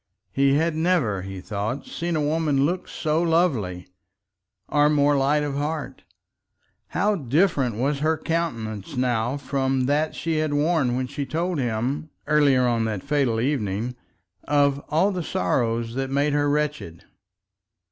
[0.31, 3.87] He had never, he thought, seen a woman look so lovely,
[4.67, 6.01] or more light of heart.
[6.87, 12.09] How different was her countenance now from that she had worn when she told him,
[12.25, 13.95] earlier on that fatal evening,
[14.45, 17.05] of all the sorrows that made her wretched!